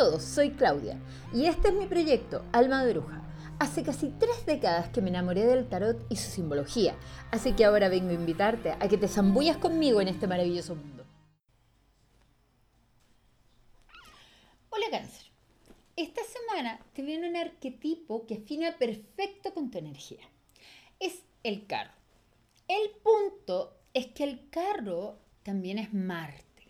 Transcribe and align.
todos, 0.00 0.22
soy 0.22 0.52
Claudia 0.52 0.98
y 1.30 1.44
este 1.44 1.68
es 1.68 1.74
mi 1.74 1.84
proyecto 1.84 2.42
Alma 2.52 2.82
de 2.82 2.94
Bruja. 2.94 3.22
Hace 3.58 3.82
casi 3.82 4.08
tres 4.08 4.46
décadas 4.46 4.88
que 4.88 5.02
me 5.02 5.10
enamoré 5.10 5.44
del 5.44 5.68
tarot 5.68 6.06
y 6.08 6.16
su 6.16 6.30
simbología, 6.30 6.96
así 7.30 7.52
que 7.52 7.66
ahora 7.66 7.90
vengo 7.90 8.08
a 8.08 8.14
invitarte 8.14 8.70
a 8.70 8.88
que 8.88 8.96
te 8.96 9.08
zambullas 9.08 9.58
conmigo 9.58 10.00
en 10.00 10.08
este 10.08 10.26
maravilloso 10.26 10.74
mundo. 10.74 11.04
Hola 14.70 14.86
cáncer, 14.90 15.26
esta 15.96 16.22
semana 16.24 16.80
te 16.94 17.02
viene 17.02 17.28
un 17.28 17.36
arquetipo 17.36 18.26
que 18.26 18.36
afina 18.36 18.78
perfecto 18.78 19.52
con 19.52 19.70
tu 19.70 19.76
energía. 19.76 20.24
Es 20.98 21.26
el 21.42 21.66
carro. 21.66 21.92
El 22.68 22.88
punto 23.02 23.76
es 23.92 24.06
que 24.06 24.24
el 24.24 24.48
carro 24.48 25.18
también 25.42 25.76
es 25.76 25.92
Marte. 25.92 26.68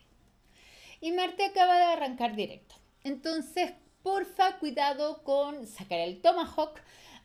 Y 1.00 1.12
Marte 1.12 1.44
acaba 1.44 1.76
de 1.76 1.84
arrancar 1.84 2.34
directo. 2.34 2.79
Entonces, 3.04 3.72
porfa, 4.02 4.58
cuidado 4.58 5.22
con 5.22 5.66
sacar 5.66 6.00
el 6.00 6.20
tomahawk, 6.20 6.80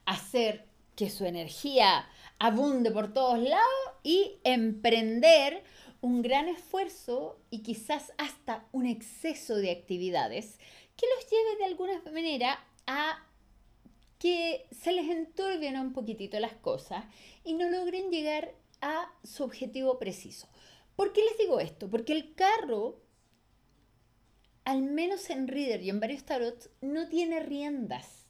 hacer 0.06 0.66
que 0.96 1.10
su 1.10 1.26
energía 1.26 2.08
abunde 2.40 2.92
por 2.92 3.14
todos 3.14 3.40
lados 3.40 3.66
y 4.04 4.38
emprender 4.44 5.64
un 6.02 6.22
gran 6.22 6.48
esfuerzo 6.48 7.40
y 7.50 7.64
quizás 7.64 8.14
hasta 8.18 8.66
un 8.72 8.86
exceso 8.86 9.56
de 9.56 9.72
actividades 9.72 10.60
que 10.96 11.08
los 11.16 11.30
lleve 11.30 11.58
de 11.58 11.66
alguna 11.66 12.02
manera 12.12 12.60
a 12.88 13.26
que 14.20 14.68
se 14.72 14.92
les 14.92 15.10
enturbien 15.10 15.78
un 15.78 15.94
poquitito 15.94 16.40
las 16.40 16.54
cosas 16.54 17.06
y 17.44 17.54
no 17.54 17.70
logren 17.70 18.12
llegar 18.12 18.54
a 18.82 19.12
su 19.24 19.44
objetivo 19.44 20.00
preciso. 20.00 20.48
¿Por 20.96 21.12
qué 21.12 21.22
les 21.24 21.38
digo 21.38 21.60
esto? 21.60 21.90
Porque 21.90 22.14
el 22.14 22.34
carro 22.36 23.02
al 24.66 24.82
menos 24.82 25.30
en 25.30 25.48
Reader 25.48 25.82
y 25.84 25.90
en 25.90 26.00
varios 26.00 26.24
tarots, 26.24 26.70
no 26.82 27.08
tiene 27.08 27.40
riendas. 27.40 28.26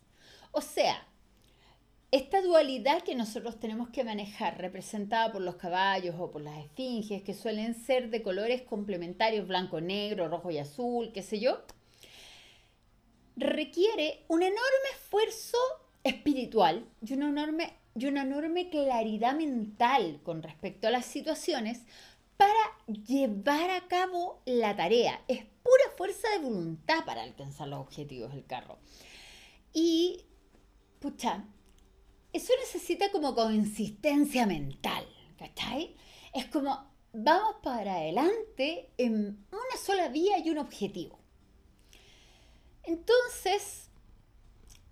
O 0.51 0.61
sea, 0.61 1.07
esta 2.11 2.41
dualidad 2.41 3.01
que 3.01 3.15
nosotros 3.15 3.59
tenemos 3.59 3.89
que 3.89 4.03
manejar, 4.03 4.57
representada 4.57 5.31
por 5.31 5.41
los 5.41 5.55
caballos 5.55 6.15
o 6.19 6.31
por 6.31 6.41
las 6.41 6.63
esfinges, 6.63 7.23
que 7.23 7.33
suelen 7.33 7.73
ser 7.73 8.09
de 8.09 8.21
colores 8.21 8.61
complementarios, 8.61 9.47
blanco, 9.47 9.81
negro, 9.81 10.27
rojo 10.27 10.51
y 10.51 10.57
azul, 10.57 11.11
qué 11.13 11.23
sé 11.23 11.39
yo, 11.39 11.63
requiere 13.35 14.23
un 14.27 14.43
enorme 14.43 14.89
esfuerzo 14.93 15.57
espiritual 16.03 16.87
y 17.01 17.13
una 17.13 17.29
enorme, 17.29 17.73
y 17.95 18.05
una 18.05 18.21
enorme 18.21 18.69
claridad 18.69 19.35
mental 19.35 20.19
con 20.23 20.43
respecto 20.43 20.87
a 20.87 20.91
las 20.91 21.05
situaciones 21.05 21.81
para 22.37 22.53
llevar 22.87 23.69
a 23.69 23.87
cabo 23.87 24.41
la 24.45 24.75
tarea. 24.75 25.23
Es 25.27 25.43
pura 25.43 25.95
fuerza 25.97 26.29
de 26.31 26.39
voluntad 26.39 27.05
para 27.05 27.23
alcanzar 27.23 27.67
los 27.67 27.79
objetivos 27.79 28.33
del 28.33 28.45
carro. 28.45 28.77
Y, 29.73 30.21
pucha, 30.99 31.45
eso 32.33 32.53
necesita 32.59 33.11
como 33.11 33.33
consistencia 33.33 34.45
mental, 34.45 35.05
¿cachai? 35.37 35.95
Es 36.33 36.45
como, 36.47 36.91
vamos 37.13 37.55
para 37.63 37.95
adelante 37.95 38.89
en 38.97 39.45
una 39.51 39.77
sola 39.81 40.09
vía 40.09 40.37
y 40.39 40.49
un 40.49 40.57
objetivo. 40.57 41.17
Entonces, 42.83 43.89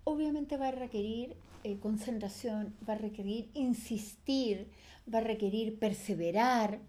obviamente 0.04 0.56
va 0.56 0.68
a 0.68 0.72
requerir 0.72 1.36
eh, 1.64 1.78
concentración, 1.78 2.76
va 2.86 2.94
a 2.94 2.98
requerir 2.98 3.50
insistir, 3.54 4.70
va 5.12 5.18
a 5.18 5.22
requerir 5.22 5.78
perseverar, 5.78 6.80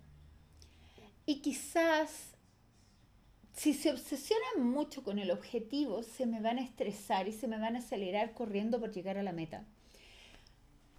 y 1.26 1.42
quizás 1.42 2.36
si 3.56 3.74
se 3.74 3.92
obsesionan 3.92 4.70
mucho 4.70 5.04
con 5.04 5.18
el 5.18 5.32
objetivo, 5.32 6.04
se 6.04 6.26
me 6.26 6.42
van 6.42 6.60
a 6.60 6.64
estresar 6.64 7.28
y 7.28 7.32
se 7.32 7.48
me 7.48 7.58
van 7.58 7.76
a 7.76 7.80
acelerar 7.80 8.34
corriendo 8.34 8.80
por 8.80 8.92
llegar 8.92 9.18
a 9.18 9.24
la 9.24 9.32
meta. 9.32 9.66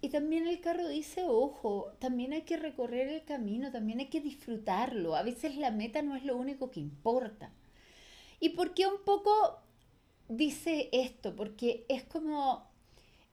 Y 0.01 0.09
también 0.09 0.47
el 0.47 0.59
carro 0.59 0.87
dice, 0.87 1.23
ojo, 1.27 1.93
también 1.99 2.33
hay 2.33 2.43
que 2.43 2.57
recorrer 2.57 3.09
el 3.09 3.23
camino, 3.23 3.71
también 3.71 3.99
hay 3.99 4.07
que 4.07 4.21
disfrutarlo. 4.21 5.15
A 5.15 5.23
veces 5.23 5.55
la 5.55 5.71
meta 5.71 6.01
no 6.01 6.15
es 6.15 6.23
lo 6.23 6.35
único 6.35 6.71
que 6.71 6.79
importa. 6.79 7.51
¿Y 8.39 8.49
por 8.49 8.73
qué 8.73 8.87
un 8.87 9.03
poco 9.03 9.59
dice 10.27 10.89
esto? 10.91 11.35
Porque 11.35 11.85
es 11.89 12.03
como 12.03 12.67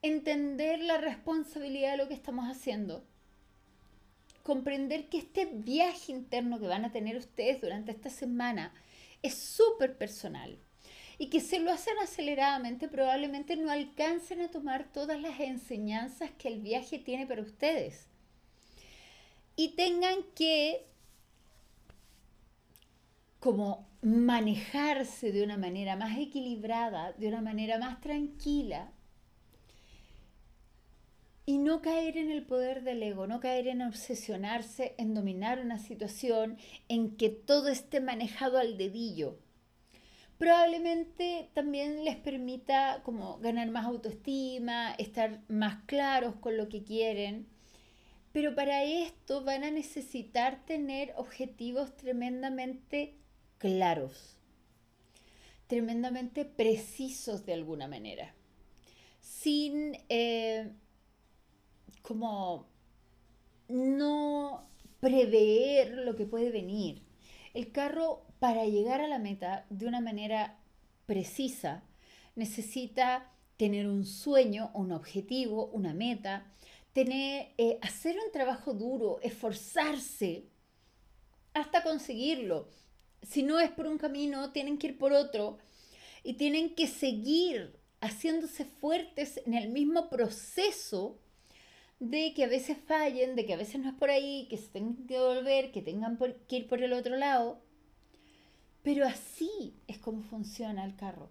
entender 0.03 0.81
la 0.81 0.99
responsabilidad 0.99 1.93
de 1.93 1.97
lo 1.99 2.09
que 2.09 2.15
estamos 2.15 2.47
haciendo 2.47 3.05
comprender 4.45 5.09
que 5.09 5.19
este 5.19 5.47
viaje 5.47 6.13
interno 6.13 6.61
que 6.61 6.69
van 6.69 6.85
a 6.85 6.93
tener 6.93 7.17
ustedes 7.17 7.61
durante 7.61 7.91
esta 7.91 8.11
semana 8.11 8.73
es 9.23 9.35
súper 9.35 9.99
personal 9.99 10.59
y 11.19 11.31
que 11.31 11.41
si 11.41 11.59
lo 11.59 11.73
hacen 11.73 11.95
aceleradamente 12.03 12.87
probablemente 12.89 13.57
no 13.57 13.71
alcancen 13.71 14.43
a 14.43 14.51
tomar 14.51 14.93
todas 14.93 15.21
las 15.21 15.41
enseñanzas 15.41 16.31
que 16.33 16.49
el 16.49 16.61
viaje 16.61 16.99
tiene 16.99 17.27
para 17.27 17.43
ustedes. 17.43 18.07
Y 19.57 19.77
tengan 19.77 20.23
que 20.35 20.87
como 23.39 23.87
manejarse 24.03 25.33
de 25.33 25.43
una 25.43 25.57
manera 25.57 25.97
más 25.97 26.19
equilibrada, 26.19 27.13
de 27.13 27.29
una 27.29 27.41
manera 27.41 27.79
más 27.79 28.01
tranquila, 28.01 28.91
no 31.75 31.83
caer 31.83 32.17
en 32.19 32.31
el 32.31 32.47
poder 32.47 32.85
del 32.85 33.03
ego, 33.03 33.27
no 33.27 33.41
caer 33.41 33.67
en 33.67 33.83
obsesionarse, 33.83 34.95
en 34.97 35.13
dominar 35.13 35.59
una 35.59 35.81
situación, 35.81 36.57
en 36.89 37.17
que 37.17 37.31
todo 37.31 37.67
esté 37.67 38.01
manejado 38.01 38.59
al 38.59 38.79
dedillo. 38.79 39.41
Probablemente 40.39 41.51
también 41.53 42.05
les 42.05 42.15
permita 42.15 43.03
como 43.03 43.39
ganar 43.39 43.73
más 43.73 43.87
autoestima, 43.87 44.95
estar 44.99 45.41
más 45.49 45.83
claros 45.87 46.37
con 46.37 46.57
lo 46.57 46.69
que 46.69 46.85
quieren. 46.85 47.49
Pero 48.31 48.55
para 48.55 48.85
esto 48.85 49.43
van 49.43 49.65
a 49.65 49.73
necesitar 49.73 50.65
tener 50.67 51.13
objetivos 51.17 51.97
tremendamente 51.97 53.17
claros, 53.59 54.37
tremendamente 55.67 56.45
precisos 56.45 57.45
de 57.45 57.55
alguna 57.55 57.89
manera, 57.89 58.33
sin 59.21 59.99
eh, 60.09 60.71
como 62.05 62.69
no 63.67 64.69
prever 65.01 65.93
lo 66.05 66.15
que 66.15 66.27
puede 66.27 66.51
venir. 66.51 67.03
El 67.55 67.73
carro, 67.73 68.27
para 68.41 68.67
llegar 68.67 69.01
a 69.01 69.09
la 69.09 69.19
meta 69.19 69.65
de 69.71 69.87
una 69.87 70.03
manera 70.03 70.59
precisa, 71.07 71.83
necesita 72.35 73.33
tener 73.57 73.89
un 73.89 74.05
sueño, 74.05 74.71
un 74.75 74.93
objetivo, 74.93 75.69
una 75.69 75.95
meta, 75.95 76.53
tener, 76.93 77.55
eh, 77.57 77.79
hacer 77.81 78.17
un 78.17 78.31
trabajo 78.33 78.75
duro, 78.75 79.19
esforzarse 79.23 80.51
hasta 81.55 81.83
conseguirlo. 81.83 82.69
Si 83.23 83.43
no 83.43 83.61
es 83.61 83.71
por 83.71 83.87
un 83.87 83.97
camino, 83.97 84.53
tienen 84.53 84.77
que 84.77 84.89
ir 84.89 84.99
por 84.99 85.15
otro 85.15 85.57
y 86.23 86.35
tienen 86.35 86.75
que 86.75 86.87
seguir 86.87 87.79
haciéndose 88.03 88.67
fuertes 88.67 89.41
en 89.47 89.55
el 89.55 89.71
mismo 89.71 90.11
proceso 90.11 91.24
de 92.01 92.35
que 92.35 92.45
a 92.45 92.49
veces 92.49 92.77
fallen, 92.87 93.37
de 93.37 93.47
que 93.47 93.55
a 93.55 93.59
veces 93.59 93.81
no 93.81 93.89
es 93.89 93.95
por 93.95 94.11
ahí, 94.11 94.47
que 94.49 94.59
se 94.59 94.69
tengan 94.69 95.07
que 95.07 95.19
volver, 95.19 95.73
que 95.73 95.83
tengan 95.83 96.19
que 96.49 96.57
ir 96.57 96.67
por 96.67 96.83
el 96.83 96.93
otro 96.93 97.17
lado. 97.17 97.61
Pero 98.83 99.07
así 99.07 99.75
es 99.87 99.99
como 99.99 100.23
funciona 100.23 100.85
el 100.85 100.97
carro. 100.97 101.31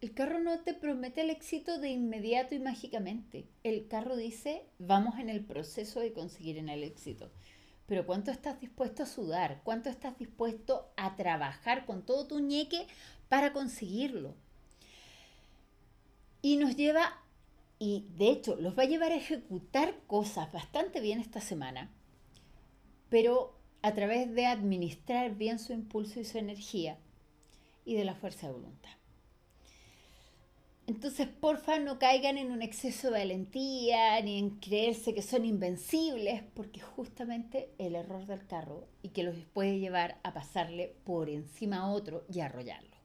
El 0.00 0.14
carro 0.14 0.40
no 0.40 0.58
te 0.60 0.72
promete 0.72 1.20
el 1.20 1.30
éxito 1.30 1.78
de 1.78 1.90
inmediato 1.90 2.54
y 2.54 2.58
mágicamente. 2.58 3.46
El 3.62 3.86
carro 3.86 4.16
dice, 4.16 4.64
vamos 4.78 5.18
en 5.18 5.28
el 5.28 5.44
proceso 5.44 6.00
de 6.00 6.14
conseguir 6.14 6.56
en 6.56 6.70
el 6.70 6.82
éxito. 6.82 7.30
Pero 7.86 8.06
¿cuánto 8.06 8.30
estás 8.30 8.60
dispuesto 8.60 9.02
a 9.02 9.06
sudar? 9.06 9.60
¿Cuánto 9.62 9.90
estás 9.90 10.16
dispuesto 10.16 10.90
a 10.96 11.16
trabajar 11.16 11.84
con 11.86 12.06
todo 12.06 12.26
tu 12.26 12.40
ñeque 12.40 12.86
para 13.28 13.52
conseguirlo? 13.52 14.34
Y 16.40 16.56
nos 16.56 16.76
lleva 16.76 17.22
y 17.80 18.06
de 18.16 18.28
hecho 18.28 18.54
los 18.56 18.78
va 18.78 18.84
a 18.84 18.86
llevar 18.86 19.10
a 19.10 19.16
ejecutar 19.16 19.96
cosas 20.06 20.52
bastante 20.52 21.00
bien 21.00 21.18
esta 21.18 21.40
semana, 21.40 21.90
pero 23.08 23.58
a 23.82 23.94
través 23.94 24.32
de 24.34 24.46
administrar 24.46 25.34
bien 25.34 25.58
su 25.58 25.72
impulso 25.72 26.20
y 26.20 26.24
su 26.24 26.38
energía 26.38 26.98
y 27.86 27.94
de 27.94 28.04
la 28.04 28.14
fuerza 28.14 28.46
de 28.46 28.52
voluntad. 28.52 28.90
Entonces, 30.86 31.28
porfa, 31.28 31.78
no 31.78 31.98
caigan 31.98 32.36
en 32.36 32.50
un 32.50 32.62
exceso 32.62 33.06
de 33.08 33.20
valentía 33.20 34.20
ni 34.22 34.38
en 34.38 34.50
creerse 34.58 35.14
que 35.14 35.22
son 35.22 35.44
invencibles, 35.44 36.42
porque 36.52 36.80
justamente 36.80 37.70
el 37.78 37.94
error 37.94 38.26
del 38.26 38.44
carro 38.46 38.88
y 39.00 39.10
que 39.10 39.22
los 39.22 39.36
puede 39.54 39.78
llevar 39.78 40.18
a 40.24 40.34
pasarle 40.34 40.96
por 41.04 41.30
encima 41.30 41.78
a 41.78 41.90
otro 41.90 42.24
y 42.28 42.40
arrollarlo. 42.40 42.96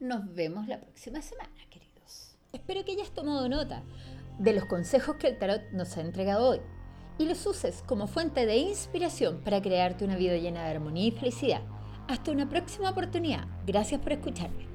Nos 0.00 0.34
vemos 0.34 0.66
la 0.66 0.80
próxima 0.80 1.22
semana, 1.22 1.54
queridos. 1.70 1.93
Espero 2.54 2.84
que 2.84 2.92
hayas 2.92 3.10
tomado 3.10 3.48
nota 3.48 3.82
de 4.38 4.52
los 4.52 4.64
consejos 4.66 5.16
que 5.16 5.26
el 5.26 5.38
tarot 5.38 5.72
nos 5.72 5.96
ha 5.96 6.00
entregado 6.00 6.50
hoy 6.50 6.60
y 7.18 7.26
los 7.26 7.44
uses 7.46 7.82
como 7.84 8.06
fuente 8.06 8.46
de 8.46 8.56
inspiración 8.56 9.40
para 9.40 9.60
crearte 9.60 10.04
una 10.04 10.16
vida 10.16 10.36
llena 10.36 10.62
de 10.62 10.70
armonía 10.70 11.08
y 11.08 11.10
felicidad. 11.10 11.62
Hasta 12.06 12.30
una 12.30 12.48
próxima 12.48 12.90
oportunidad. 12.90 13.46
Gracias 13.66 14.00
por 14.00 14.12
escucharme. 14.12 14.73